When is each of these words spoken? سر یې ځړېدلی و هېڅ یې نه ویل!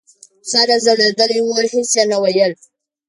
سر 0.51 0.67
یې 0.71 0.77
ځړېدلی 0.85 1.39
و 1.41 1.49
هېڅ 1.73 1.91
یې 1.97 2.03
نه 2.11 2.17
ویل! 2.23 2.53